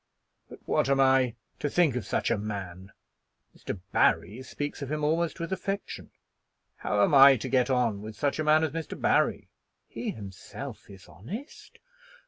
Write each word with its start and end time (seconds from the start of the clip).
"But 0.49 0.61
what 0.65 0.89
am 0.89 0.99
I 0.99 1.35
to 1.59 1.69
think 1.69 1.95
of 1.95 2.07
such 2.07 2.31
a 2.31 2.37
man? 2.39 2.91
Mr. 3.55 3.79
Barry 3.91 4.41
speaks 4.41 4.81
of 4.81 4.91
him 4.91 5.03
almost 5.03 5.39
with 5.39 5.53
affection. 5.53 6.09
How 6.77 7.03
am 7.03 7.13
I 7.13 7.37
to 7.37 7.47
get 7.47 7.69
on 7.69 8.01
with 8.01 8.15
such 8.15 8.39
a 8.39 8.43
man 8.43 8.63
as 8.63 8.71
Mr. 8.71 8.99
Barry?" 8.99 9.49
"He 9.87 10.09
himself 10.09 10.89
is 10.89 11.07
honest." 11.07 11.77